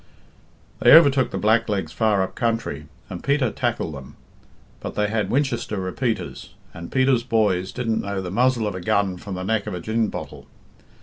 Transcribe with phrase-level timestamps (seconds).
[0.79, 4.15] "'They overtook the blacklegs far up country, and Peter tackled them.
[4.79, 9.17] But they had Winchester repeaters, and Peter's boys didn't know the muzzle of a gun
[9.17, 10.47] from the neck of a gin bottle.